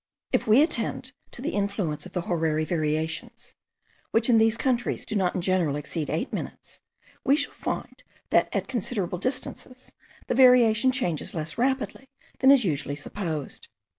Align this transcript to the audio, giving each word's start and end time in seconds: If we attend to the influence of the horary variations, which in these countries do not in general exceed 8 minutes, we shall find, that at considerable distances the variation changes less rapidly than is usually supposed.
If 0.33 0.47
we 0.47 0.63
attend 0.63 1.11
to 1.29 1.43
the 1.43 1.51
influence 1.51 2.07
of 2.07 2.13
the 2.13 2.21
horary 2.23 2.65
variations, 2.65 3.53
which 4.09 4.31
in 4.31 4.39
these 4.39 4.57
countries 4.57 5.05
do 5.05 5.13
not 5.15 5.35
in 5.35 5.41
general 5.41 5.75
exceed 5.75 6.09
8 6.09 6.33
minutes, 6.33 6.81
we 7.23 7.35
shall 7.35 7.53
find, 7.53 8.01
that 8.31 8.49
at 8.51 8.67
considerable 8.67 9.19
distances 9.19 9.93
the 10.25 10.33
variation 10.33 10.91
changes 10.91 11.35
less 11.35 11.55
rapidly 11.59 12.09
than 12.39 12.49
is 12.49 12.65
usually 12.65 12.95
supposed. 12.95 13.67